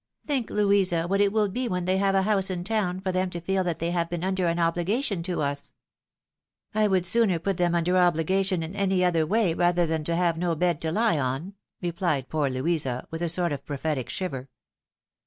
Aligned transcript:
Think, 0.25 0.49
Louisa, 0.49 1.03
what 1.07 1.21
it 1.21 1.31
will 1.31 1.47
be 1.47 1.67
when 1.67 1.85
they 1.85 1.97
have 1.99 2.15
a 2.15 2.23
house 2.23 2.49
in 2.49 2.63
town 2.63 3.01
for 3.01 3.11
them 3.11 3.29
to 3.29 3.39
feel 3.39 3.63
that 3.65 3.77
they 3.77 3.91
have 3.91 4.09
been 4.09 4.23
under 4.23 4.47
an 4.47 4.57
obhgation 4.57 5.23
to 5.25 5.43
us!"" 5.43 5.75
I 6.73 6.87
would 6.87 7.05
sooner 7.05 7.37
put 7.37 7.57
them 7.57 7.75
under 7.75 7.95
an 7.95 8.01
obligation 8.01 8.63
in 8.63 8.75
any 8.75 9.05
other 9.05 9.27
way 9.27 9.53
rather 9.53 9.85
than 9.85 10.03
have 10.05 10.39
no 10.39 10.55
bed 10.55 10.81
to 10.81 10.89
he 10.91 10.97
on," 10.97 11.53
rephed 11.83 12.29
poor 12.29 12.49
Louisa, 12.49 13.07
with 13.11 13.21
a 13.21 13.29
sort 13.29 13.53
of 13.53 13.63
prophetic 13.63 14.09
shiver. 14.09 14.49